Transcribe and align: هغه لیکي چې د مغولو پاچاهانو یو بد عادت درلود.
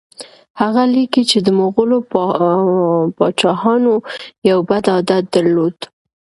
هغه 0.61 0.83
لیکي 0.93 1.23
چې 1.29 1.37
د 1.45 1.47
مغولو 1.59 1.97
پاچاهانو 3.17 3.93
یو 4.49 4.59
بد 4.69 4.83
عادت 4.93 5.23
درلود. 5.35 5.77